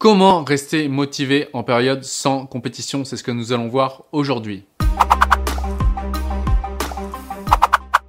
Comment 0.00 0.44
rester 0.44 0.88
motivé 0.88 1.48
en 1.52 1.62
période 1.62 2.04
sans 2.04 2.46
compétition? 2.46 3.04
C'est 3.04 3.18
ce 3.18 3.22
que 3.22 3.32
nous 3.32 3.52
allons 3.52 3.68
voir 3.68 4.04
aujourd'hui. 4.12 4.64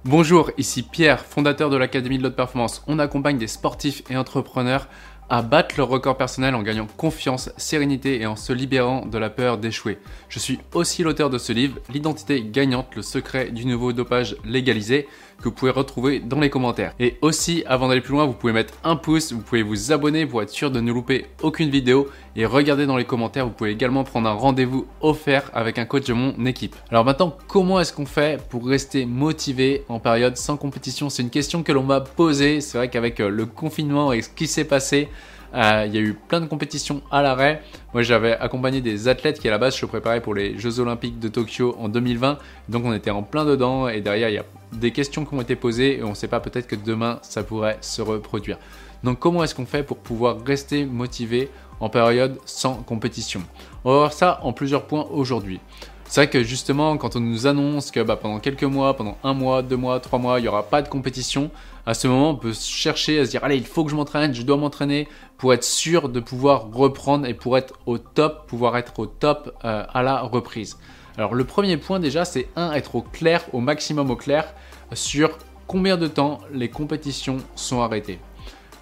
Bonjour, 0.02 0.50
ici 0.56 0.84
Pierre, 0.84 1.20
fondateur 1.20 1.68
de 1.68 1.76
l'Académie 1.76 2.16
de 2.16 2.22
l'Haute 2.22 2.34
Performance. 2.34 2.82
On 2.86 2.98
accompagne 2.98 3.36
des 3.36 3.46
sportifs 3.46 4.02
et 4.08 4.16
entrepreneurs 4.16 4.88
à 5.28 5.42
battre 5.42 5.76
leur 5.78 5.88
record 5.88 6.16
personnel 6.16 6.54
en 6.54 6.62
gagnant 6.62 6.86
confiance, 6.96 7.50
sérénité 7.56 8.20
et 8.20 8.26
en 8.26 8.36
se 8.36 8.52
libérant 8.52 9.06
de 9.06 9.18
la 9.18 9.30
peur 9.30 9.58
d'échouer. 9.58 9.98
Je 10.28 10.38
suis 10.38 10.58
aussi 10.74 11.02
l'auteur 11.02 11.30
de 11.30 11.38
ce 11.38 11.52
livre, 11.52 11.78
L'identité 11.92 12.42
gagnante, 12.42 12.94
le 12.96 13.02
secret 13.02 13.50
du 13.50 13.66
nouveau 13.66 13.92
dopage 13.92 14.36
légalisé, 14.44 15.08
que 15.38 15.44
vous 15.44 15.54
pouvez 15.54 15.72
retrouver 15.72 16.20
dans 16.20 16.40
les 16.40 16.50
commentaires. 16.50 16.94
Et 17.00 17.16
aussi, 17.20 17.64
avant 17.66 17.88
d'aller 17.88 18.00
plus 18.00 18.12
loin, 18.12 18.26
vous 18.26 18.32
pouvez 18.32 18.52
mettre 18.52 18.74
un 18.84 18.96
pouce, 18.96 19.32
vous 19.32 19.40
pouvez 19.40 19.62
vous 19.62 19.92
abonner 19.92 20.24
pour 20.24 20.42
être 20.42 20.50
sûr 20.50 20.70
de 20.70 20.80
ne 20.80 20.92
louper 20.92 21.26
aucune 21.42 21.68
vidéo 21.68 22.08
et 22.34 22.46
regarder 22.46 22.86
dans 22.86 22.96
les 22.96 23.04
commentaires, 23.04 23.46
vous 23.46 23.52
pouvez 23.52 23.70
également 23.70 24.04
prendre 24.04 24.28
un 24.28 24.32
rendez-vous 24.32 24.86
offert 25.00 25.50
avec 25.52 25.78
un 25.78 25.84
coach 25.84 26.06
de 26.06 26.14
mon 26.14 26.46
équipe. 26.46 26.74
Alors 26.90 27.04
maintenant, 27.04 27.36
comment 27.46 27.78
est-ce 27.80 27.92
qu'on 27.92 28.06
fait 28.06 28.40
pour 28.48 28.66
rester 28.66 29.04
motivé 29.04 29.84
en 29.88 29.98
période 29.98 30.36
sans 30.36 30.56
compétition? 30.56 31.10
C'est 31.10 31.22
une 31.22 31.30
question 31.30 31.62
que 31.62 31.72
l'on 31.72 31.82
m'a 31.82 32.00
posée. 32.00 32.60
C'est 32.60 32.78
vrai 32.78 32.88
qu'avec 32.88 33.20
euh, 33.20 33.28
le 33.28 33.44
confinement 33.46 34.12
et 34.12 34.22
ce 34.22 34.30
qui 34.30 34.46
s'est 34.46 34.64
passé, 34.64 35.08
euh, 35.54 35.84
il 35.86 35.94
y 35.94 35.98
a 35.98 36.00
eu 36.00 36.14
plein 36.14 36.40
de 36.40 36.46
compétitions 36.46 37.02
à 37.10 37.22
l'arrêt. 37.22 37.62
Moi, 37.92 38.02
j'avais 38.02 38.32
accompagné 38.38 38.80
des 38.80 39.08
athlètes 39.08 39.38
qui, 39.38 39.48
à 39.48 39.50
la 39.50 39.58
base, 39.58 39.74
se 39.74 39.84
préparaient 39.84 40.22
pour 40.22 40.34
les 40.34 40.58
Jeux 40.58 40.80
Olympiques 40.80 41.18
de 41.18 41.28
Tokyo 41.28 41.76
en 41.78 41.88
2020. 41.88 42.38
Donc, 42.68 42.84
on 42.86 42.94
était 42.94 43.10
en 43.10 43.22
plein 43.22 43.44
dedans. 43.44 43.88
Et 43.88 44.00
derrière, 44.00 44.30
il 44.30 44.34
y 44.34 44.38
a 44.38 44.44
des 44.72 44.92
questions 44.92 45.26
qui 45.26 45.34
ont 45.34 45.42
été 45.42 45.56
posées. 45.56 45.98
Et 45.98 46.02
on 46.02 46.10
ne 46.10 46.14
sait 46.14 46.28
pas, 46.28 46.40
peut-être 46.40 46.66
que 46.66 46.76
demain, 46.76 47.18
ça 47.22 47.42
pourrait 47.42 47.76
se 47.82 48.00
reproduire. 48.00 48.58
Donc, 49.04 49.18
comment 49.18 49.44
est-ce 49.44 49.54
qu'on 49.54 49.66
fait 49.66 49.82
pour 49.82 49.98
pouvoir 49.98 50.38
rester 50.44 50.86
motivé 50.86 51.50
en 51.82 51.90
période 51.90 52.38
sans 52.46 52.76
compétition 52.76 53.42
On 53.84 53.90
va 53.90 53.96
voir 53.98 54.12
ça 54.14 54.40
en 54.42 54.54
plusieurs 54.54 54.86
points 54.86 55.06
aujourd'hui. 55.10 55.60
C'est 56.06 56.20
vrai 56.22 56.30
que 56.30 56.42
justement, 56.42 56.96
quand 56.96 57.16
on 57.16 57.20
nous 57.20 57.46
annonce 57.46 57.90
que 57.90 58.00
bah, 58.00 58.16
pendant 58.16 58.38
quelques 58.38 58.64
mois, 58.64 58.94
pendant 58.94 59.16
un 59.24 59.34
mois, 59.34 59.62
deux 59.62 59.76
mois, 59.76 59.98
trois 59.98 60.18
mois, 60.18 60.38
il 60.38 60.42
n'y 60.42 60.48
aura 60.48 60.62
pas 60.62 60.82
de 60.82 60.88
compétition, 60.88 61.50
à 61.86 61.94
ce 61.94 62.06
moment, 62.06 62.30
on 62.30 62.36
peut 62.36 62.52
chercher 62.52 63.18
à 63.18 63.24
se 63.24 63.30
dire, 63.30 63.42
allez, 63.42 63.56
il 63.56 63.66
faut 63.66 63.84
que 63.84 63.90
je 63.90 63.96
m'entraîne, 63.96 64.34
je 64.34 64.42
dois 64.42 64.56
m'entraîner 64.56 65.08
pour 65.38 65.52
être 65.54 65.64
sûr 65.64 66.08
de 66.08 66.20
pouvoir 66.20 66.70
reprendre 66.70 67.26
et 67.26 67.34
pour 67.34 67.58
être 67.58 67.74
au 67.86 67.98
top, 67.98 68.46
pouvoir 68.46 68.76
être 68.76 68.98
au 68.98 69.06
top 69.06 69.56
euh, 69.64 69.84
à 69.92 70.02
la 70.02 70.20
reprise. 70.20 70.76
Alors 71.16 71.34
le 71.34 71.44
premier 71.44 71.78
point 71.78 71.98
déjà, 71.98 72.24
c'est 72.24 72.48
un, 72.56 72.72
être 72.72 72.94
au 72.94 73.02
clair, 73.02 73.44
au 73.52 73.60
maximum 73.60 74.10
au 74.10 74.16
clair 74.16 74.54
sur 74.92 75.38
combien 75.66 75.96
de 75.96 76.06
temps 76.06 76.38
les 76.52 76.68
compétitions 76.68 77.38
sont 77.56 77.80
arrêtées 77.80 78.18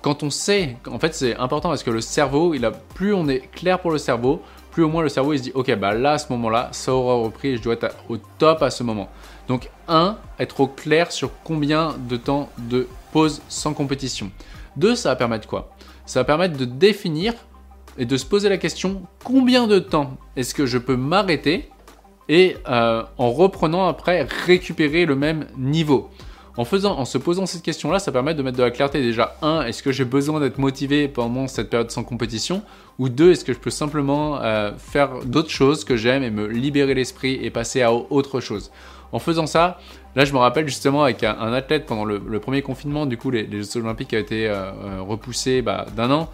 quand 0.02 0.22
on 0.22 0.30
sait, 0.30 0.76
en 0.88 0.98
fait 0.98 1.14
c'est 1.14 1.36
important 1.36 1.68
parce 1.68 1.82
que 1.82 1.90
le 1.90 2.00
cerveau, 2.00 2.54
plus 2.94 3.14
on 3.14 3.28
est 3.28 3.50
clair 3.52 3.80
pour 3.80 3.90
le 3.90 3.98
cerveau, 3.98 4.42
plus 4.70 4.82
au 4.84 4.88
moins 4.88 5.02
le 5.02 5.08
cerveau 5.08 5.32
il 5.32 5.38
se 5.38 5.42
dit 5.44 5.52
ok 5.54 5.74
bah 5.76 5.94
là 5.94 6.12
à 6.12 6.18
ce 6.18 6.32
moment-là 6.32 6.68
ça 6.72 6.94
aura 6.94 7.14
repris 7.14 7.48
et 7.48 7.56
je 7.56 7.62
dois 7.62 7.74
être 7.74 7.96
au 8.08 8.16
top 8.38 8.62
à 8.62 8.70
ce 8.70 8.82
moment. 8.82 9.08
Donc 9.48 9.68
1. 9.88 10.16
Être 10.38 10.60
au 10.60 10.66
clair 10.68 11.10
sur 11.10 11.30
combien 11.42 11.96
de 12.08 12.16
temps 12.16 12.48
de 12.56 12.86
pause 13.12 13.42
sans 13.48 13.74
compétition. 13.74 14.30
2. 14.76 14.94
Ça 14.94 15.08
va 15.10 15.16
permettre 15.16 15.48
quoi? 15.48 15.70
Ça 16.06 16.20
va 16.20 16.24
permettre 16.24 16.56
de 16.56 16.64
définir 16.64 17.34
et 17.98 18.04
de 18.04 18.16
se 18.16 18.24
poser 18.24 18.48
la 18.48 18.58
question 18.58 19.02
combien 19.24 19.66
de 19.66 19.80
temps 19.80 20.16
est-ce 20.36 20.54
que 20.54 20.66
je 20.66 20.78
peux 20.78 20.96
m'arrêter 20.96 21.68
et 22.28 22.56
euh, 22.68 23.02
en 23.18 23.32
reprenant 23.32 23.88
après 23.88 24.22
récupérer 24.46 25.04
le 25.04 25.16
même 25.16 25.46
niveau? 25.58 26.10
En, 26.56 26.64
faisant, 26.64 26.98
en 26.98 27.04
se 27.04 27.16
posant 27.16 27.46
cette 27.46 27.62
question-là, 27.62 27.98
ça 27.98 28.10
permet 28.10 28.34
de 28.34 28.42
mettre 28.42 28.58
de 28.58 28.62
la 28.62 28.70
clarté 28.70 29.00
déjà. 29.00 29.36
Un, 29.40 29.62
est-ce 29.62 29.82
que 29.82 29.92
j'ai 29.92 30.04
besoin 30.04 30.40
d'être 30.40 30.58
motivé 30.58 31.06
pendant 31.06 31.46
cette 31.46 31.70
période 31.70 31.90
sans 31.90 32.02
compétition? 32.02 32.62
Ou 32.98 33.08
deux, 33.08 33.32
est-ce 33.32 33.44
que 33.44 33.52
je 33.52 33.58
peux 33.58 33.70
simplement 33.70 34.42
euh, 34.42 34.72
faire 34.76 35.20
d'autres 35.24 35.50
choses 35.50 35.84
que 35.84 35.96
j'aime 35.96 36.22
et 36.22 36.30
me 36.30 36.46
libérer 36.46 36.94
l'esprit 36.94 37.38
et 37.42 37.50
passer 37.50 37.82
à 37.82 37.92
autre 37.92 38.40
chose? 38.40 38.70
En 39.12 39.18
faisant 39.18 39.46
ça, 39.46 39.78
là 40.16 40.24
je 40.24 40.32
me 40.32 40.38
rappelle 40.38 40.68
justement 40.68 41.02
avec 41.04 41.24
un, 41.24 41.52
athlète 41.52 41.86
pendant 41.86 42.04
le, 42.04 42.40
premier 42.40 42.62
confinement, 42.62 43.06
du 43.06 43.16
coup 43.16 43.30
les, 43.30 43.48
Jeux 43.50 43.78
Olympiques 43.78 44.12
ont 44.12 44.18
été 44.18 44.48
euh, 44.48 44.70
euh, 44.70 45.02
repoussés 45.02 45.62
bah, 45.62 45.86
d'un 45.96 46.10
an. 46.10 46.30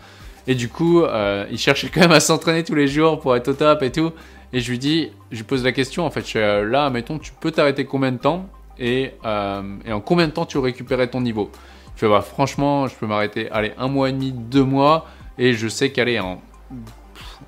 Et 0.49 0.55
du 0.55 0.69
coup, 0.69 1.03
il 1.51 1.59
cherchait 1.59 1.89
quand 1.93 2.03
même 2.03 2.13
à 2.13 2.21
s'entraîner 2.21 2.63
tous 2.63 2.77
les 2.77 2.87
jours 2.87 3.19
pour 3.19 3.35
être 3.35 3.49
au 3.49 3.53
top 3.53 3.83
et 3.83 3.91
tout. 3.91 4.13
Et 4.53 4.61
je 4.61 4.71
lui 4.71 4.79
dis, 4.79 5.11
je 5.33 5.39
lui 5.39 5.43
pose 5.43 5.65
la 5.65 5.73
question, 5.73 6.07
en 6.07 6.11
fait, 6.13 6.35
là, 6.35 6.89
mettons, 6.89 7.19
tu 7.19 7.33
peux 7.41 7.51
t'arrêter 7.51 7.85
combien 7.85 8.13
de 8.13 8.19
temps? 8.19 8.49
Euh, 8.81 9.63
et, 9.85 9.93
en 9.93 10.01
combien 10.01 10.27
de 10.27 10.33
temps 10.33 10.47
tu 10.47 10.59
récupérais 10.59 11.09
ton 11.09 11.21
niveau? 11.21 11.51
Je 11.95 12.01
fais, 12.01 12.09
bah, 12.09 12.21
franchement, 12.21 12.87
je 12.87 12.95
peux 12.95 13.07
m'arrêter, 13.07 13.51
allez, 13.51 13.73
un 13.79 13.89
mois 13.89 14.11
et 14.11 14.13
demi, 14.13 14.33
deux 14.33 14.65
mois, 14.65 15.07
et 15.39 15.55
je 15.55 15.69
sais 15.69 15.91
qu'aller 15.91 16.21
en, 16.21 16.41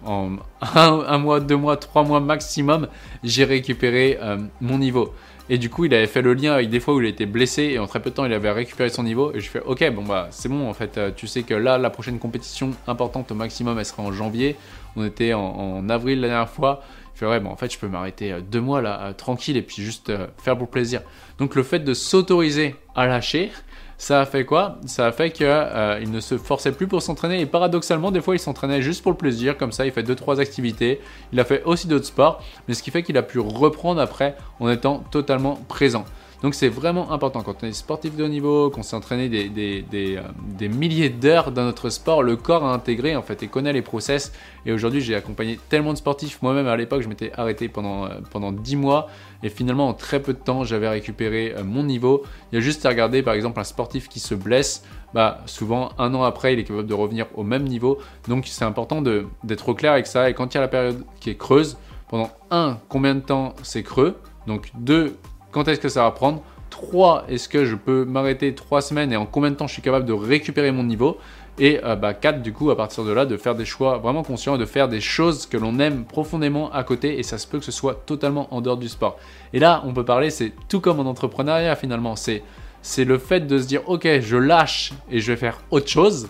un, 0.06 1.18
mois, 1.18 1.40
deux 1.40 1.56
mois, 1.56 1.76
trois 1.76 2.02
mois 2.02 2.20
maximum, 2.20 2.88
j'ai 3.22 3.44
récupéré 3.44 4.18
euh, 4.20 4.38
mon 4.60 4.78
niveau. 4.78 5.12
Et 5.50 5.56
du 5.56 5.70
coup, 5.70 5.86
il 5.86 5.94
avait 5.94 6.06
fait 6.06 6.20
le 6.20 6.34
lien 6.34 6.52
avec 6.52 6.68
des 6.68 6.78
fois 6.78 6.94
où 6.94 7.00
il 7.00 7.06
était 7.06 7.24
blessé 7.24 7.62
et 7.62 7.78
en 7.78 7.86
très 7.86 8.00
peu 8.00 8.10
de 8.10 8.14
temps, 8.14 8.26
il 8.26 8.32
avait 8.34 8.50
récupéré 8.50 8.90
son 8.90 9.02
niveau. 9.02 9.32
Et 9.34 9.40
je 9.40 9.48
fais, 9.48 9.62
ok, 9.64 9.92
bon 9.94 10.02
bah 10.02 10.28
c'est 10.30 10.50
bon 10.50 10.68
en 10.68 10.74
fait. 10.74 10.98
Euh, 10.98 11.10
tu 11.14 11.26
sais 11.26 11.42
que 11.42 11.54
là, 11.54 11.78
la 11.78 11.88
prochaine 11.88 12.18
compétition 12.18 12.72
importante 12.86 13.32
au 13.32 13.34
maximum, 13.34 13.78
elle 13.78 13.86
sera 13.86 14.02
en 14.02 14.12
janvier. 14.12 14.56
On 14.94 15.06
était 15.06 15.32
en 15.32 15.88
avril 15.88 16.20
la 16.20 16.28
dernière 16.28 16.50
fois. 16.50 16.82
Je 17.18 17.24
fais, 17.24 17.26
ouais, 17.26 17.40
bon 17.40 17.50
en 17.50 17.56
fait, 17.56 17.72
je 17.72 17.78
peux 17.78 17.88
m'arrêter 17.88 18.32
euh, 18.32 18.40
deux 18.40 18.60
mois 18.60 18.80
là, 18.80 19.12
tranquille 19.12 19.56
et 19.56 19.62
puis 19.62 19.82
juste 19.82 20.12
faire 20.38 20.56
pour 20.56 20.68
plaisir. 20.68 21.02
Donc 21.38 21.56
le 21.56 21.64
fait 21.64 21.80
de 21.80 21.92
s'autoriser 21.92 22.76
à 22.94 23.08
lâcher, 23.08 23.50
ça 23.98 24.20
a 24.20 24.26
fait 24.26 24.44
quoi? 24.44 24.78
Ça 24.86 25.06
a 25.06 25.12
fait 25.12 25.32
qu'il 25.32 25.46
euh, 25.46 25.98
ne 26.06 26.20
se 26.20 26.38
forçait 26.38 26.70
plus 26.70 26.86
pour 26.86 27.02
s'entraîner 27.02 27.40
et 27.40 27.46
paradoxalement, 27.46 28.12
des 28.12 28.20
fois, 28.20 28.36
il 28.36 28.38
s'entraînait 28.38 28.80
juste 28.80 29.02
pour 29.02 29.10
le 29.10 29.18
plaisir, 29.18 29.58
comme 29.58 29.72
ça, 29.72 29.84
il 29.84 29.92
fait 29.92 30.04
2-3 30.04 30.38
activités. 30.38 31.00
Il 31.32 31.40
a 31.40 31.44
fait 31.44 31.64
aussi 31.64 31.88
d'autres 31.88 32.06
sports, 32.06 32.40
mais 32.68 32.74
ce 32.74 32.82
qui 32.84 32.92
fait 32.92 33.02
qu'il 33.02 33.18
a 33.18 33.22
pu 33.22 33.40
reprendre 33.40 34.00
après 34.00 34.36
en 34.60 34.70
étant 34.70 35.00
totalement 35.10 35.56
présent. 35.66 36.04
Donc 36.42 36.54
c'est 36.54 36.68
vraiment 36.68 37.10
important 37.10 37.42
quand 37.42 37.56
on 37.62 37.66
est 37.66 37.72
sportif 37.72 38.14
de 38.14 38.22
haut 38.22 38.28
niveau, 38.28 38.70
qu'on 38.70 38.84
s'est 38.84 38.94
entraîné 38.94 39.28
euh, 39.32 40.22
des 40.56 40.68
milliers 40.68 41.08
d'heures 41.08 41.50
dans 41.50 41.64
notre 41.64 41.90
sport, 41.90 42.22
le 42.22 42.36
corps 42.36 42.64
a 42.64 42.72
intégré 42.72 43.16
en 43.16 43.22
fait 43.22 43.42
et 43.42 43.48
connaît 43.48 43.72
les 43.72 43.82
process. 43.82 44.32
Et 44.64 44.72
aujourd'hui 44.72 45.00
j'ai 45.00 45.16
accompagné 45.16 45.58
tellement 45.68 45.92
de 45.92 45.98
sportifs, 45.98 46.40
moi-même 46.40 46.68
à 46.68 46.76
l'époque 46.76 47.02
je 47.02 47.08
m'étais 47.08 47.32
arrêté 47.36 47.68
pendant, 47.68 48.04
euh, 48.04 48.20
pendant 48.30 48.52
10 48.52 48.76
mois 48.76 49.08
et 49.42 49.48
finalement 49.48 49.88
en 49.88 49.94
très 49.94 50.20
peu 50.20 50.32
de 50.32 50.38
temps 50.38 50.62
j'avais 50.62 50.88
récupéré 50.88 51.54
euh, 51.56 51.64
mon 51.64 51.82
niveau. 51.82 52.22
Il 52.52 52.56
y 52.56 52.58
a 52.58 52.60
juste 52.60 52.86
à 52.86 52.90
regarder 52.90 53.22
par 53.22 53.34
exemple 53.34 53.58
un 53.58 53.64
sportif 53.64 54.08
qui 54.08 54.20
se 54.20 54.36
blesse, 54.36 54.84
bah, 55.14 55.40
souvent 55.46 55.90
un 55.98 56.14
an 56.14 56.22
après 56.22 56.52
il 56.52 56.60
est 56.60 56.64
capable 56.64 56.86
de 56.86 56.94
revenir 56.94 57.26
au 57.34 57.42
même 57.42 57.64
niveau. 57.64 57.98
Donc 58.28 58.46
c'est 58.46 58.64
important 58.64 59.02
d'être 59.02 59.68
au 59.68 59.74
clair 59.74 59.92
avec 59.92 60.06
ça 60.06 60.30
et 60.30 60.34
quand 60.34 60.54
il 60.54 60.56
y 60.56 60.58
a 60.58 60.62
la 60.62 60.68
période 60.68 61.04
qui 61.18 61.30
est 61.30 61.36
creuse, 61.36 61.78
pendant 62.08 62.30
un, 62.50 62.78
combien 62.88 63.14
de 63.16 63.20
temps 63.20 63.54
c'est 63.62 63.82
creux? 63.82 64.16
Donc 64.46 64.70
deux, 64.78 65.16
quand 65.58 65.68
est-ce 65.68 65.80
que 65.80 65.88
ça 65.88 66.02
va 66.02 66.10
prendre? 66.12 66.42
3, 66.70 67.24
est-ce 67.28 67.48
que 67.48 67.64
je 67.64 67.74
peux 67.74 68.04
m'arrêter 68.04 68.54
3 68.54 68.82
semaines 68.82 69.12
et 69.12 69.16
en 69.16 69.26
combien 69.26 69.50
de 69.50 69.56
temps 69.56 69.66
je 69.66 69.72
suis 69.72 69.82
capable 69.82 70.04
de 70.06 70.12
récupérer 70.12 70.70
mon 70.70 70.84
niveau? 70.84 71.18
Et 71.58 71.74
4, 71.74 71.84
euh, 71.84 71.96
bah, 71.96 72.32
du 72.32 72.52
coup, 72.52 72.70
à 72.70 72.76
partir 72.76 73.04
de 73.04 73.10
là, 73.10 73.26
de 73.26 73.36
faire 73.36 73.56
des 73.56 73.64
choix 73.64 73.98
vraiment 73.98 74.22
conscients 74.22 74.54
et 74.54 74.58
de 74.58 74.64
faire 74.64 74.88
des 74.88 75.00
choses 75.00 75.46
que 75.46 75.56
l'on 75.56 75.80
aime 75.80 76.04
profondément 76.04 76.70
à 76.70 76.84
côté 76.84 77.18
et 77.18 77.24
ça 77.24 77.36
se 77.36 77.48
peut 77.48 77.58
que 77.58 77.64
ce 77.64 77.72
soit 77.72 78.06
totalement 78.06 78.46
en 78.54 78.60
dehors 78.60 78.76
du 78.76 78.88
sport. 78.88 79.18
Et 79.52 79.58
là, 79.58 79.82
on 79.84 79.92
peut 79.92 80.04
parler, 80.04 80.30
c'est 80.30 80.52
tout 80.68 80.80
comme 80.80 81.00
en 81.00 81.06
entrepreneuriat 81.06 81.74
finalement, 81.74 82.14
c'est, 82.14 82.44
c'est 82.80 83.04
le 83.04 83.18
fait 83.18 83.40
de 83.40 83.58
se 83.58 83.66
dire, 83.66 83.82
ok, 83.88 84.20
je 84.20 84.36
lâche 84.36 84.92
et 85.10 85.18
je 85.18 85.32
vais 85.32 85.36
faire 85.36 85.60
autre 85.70 85.88
chose 85.88 86.28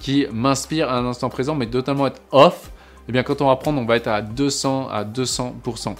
qui 0.00 0.26
m'inspire 0.32 0.88
à 0.88 0.96
un 0.98 1.04
instant 1.04 1.28
présent, 1.28 1.54
mais 1.54 1.66
totalement 1.66 2.06
être 2.06 2.22
off. 2.32 2.70
Et 3.06 3.10
eh 3.10 3.12
bien, 3.12 3.22
quand 3.22 3.42
on 3.42 3.48
va 3.48 3.56
prendre, 3.56 3.80
on 3.80 3.84
va 3.84 3.96
être 3.96 4.08
à 4.08 4.22
200 4.22 4.88
à 4.88 5.04
200%. 5.04 5.94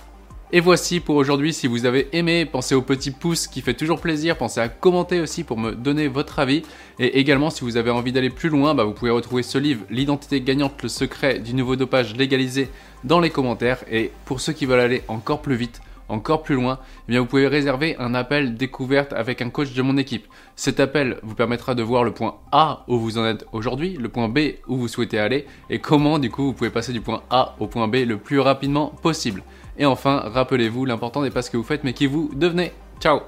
Et 0.56 0.60
voici 0.60 1.00
pour 1.00 1.16
aujourd'hui, 1.16 1.52
si 1.52 1.66
vous 1.66 1.84
avez 1.84 2.06
aimé, 2.12 2.46
pensez 2.46 2.76
au 2.76 2.80
petit 2.80 3.10
pouce 3.10 3.48
qui 3.48 3.60
fait 3.60 3.74
toujours 3.74 4.00
plaisir, 4.00 4.38
pensez 4.38 4.60
à 4.60 4.68
commenter 4.68 5.18
aussi 5.18 5.42
pour 5.42 5.58
me 5.58 5.72
donner 5.72 6.06
votre 6.06 6.38
avis. 6.38 6.62
Et 7.00 7.18
également, 7.18 7.50
si 7.50 7.64
vous 7.64 7.76
avez 7.76 7.90
envie 7.90 8.12
d'aller 8.12 8.30
plus 8.30 8.50
loin, 8.50 8.72
bah, 8.72 8.84
vous 8.84 8.92
pouvez 8.92 9.10
retrouver 9.10 9.42
ce 9.42 9.58
livre, 9.58 9.84
L'identité 9.90 10.40
gagnante, 10.40 10.80
le 10.84 10.88
secret 10.88 11.40
du 11.40 11.54
nouveau 11.54 11.74
dopage 11.74 12.14
légalisé, 12.14 12.68
dans 13.02 13.18
les 13.18 13.30
commentaires. 13.30 13.82
Et 13.90 14.12
pour 14.26 14.40
ceux 14.40 14.52
qui 14.52 14.64
veulent 14.64 14.78
aller 14.78 15.02
encore 15.08 15.42
plus 15.42 15.56
vite, 15.56 15.80
encore 16.08 16.42
plus 16.42 16.54
loin, 16.54 16.78
eh 17.08 17.12
bien 17.12 17.20
vous 17.20 17.26
pouvez 17.26 17.46
réserver 17.46 17.96
un 17.98 18.14
appel 18.14 18.56
découverte 18.56 19.12
avec 19.12 19.42
un 19.42 19.50
coach 19.50 19.72
de 19.72 19.82
mon 19.82 19.96
équipe. 19.96 20.26
Cet 20.56 20.80
appel 20.80 21.18
vous 21.22 21.34
permettra 21.34 21.74
de 21.74 21.82
voir 21.82 22.04
le 22.04 22.12
point 22.12 22.36
A 22.52 22.84
où 22.88 22.98
vous 22.98 23.18
en 23.18 23.26
êtes 23.26 23.46
aujourd'hui, 23.52 23.96
le 23.98 24.08
point 24.08 24.28
B 24.28 24.38
où 24.68 24.76
vous 24.76 24.88
souhaitez 24.88 25.18
aller 25.18 25.46
et 25.70 25.78
comment 25.78 26.18
du 26.18 26.30
coup 26.30 26.44
vous 26.44 26.52
pouvez 26.52 26.70
passer 26.70 26.92
du 26.92 27.00
point 27.00 27.22
A 27.30 27.56
au 27.60 27.66
point 27.66 27.88
B 27.88 27.96
le 28.06 28.18
plus 28.18 28.40
rapidement 28.40 28.88
possible. 29.02 29.42
Et 29.78 29.86
enfin, 29.86 30.22
rappelez-vous, 30.24 30.84
l'important 30.84 31.22
n'est 31.22 31.30
pas 31.30 31.42
ce 31.42 31.50
que 31.50 31.56
vous 31.56 31.64
faites, 31.64 31.84
mais 31.84 31.94
qui 31.94 32.06
vous 32.06 32.30
devenez. 32.34 32.72
Ciao 33.00 33.20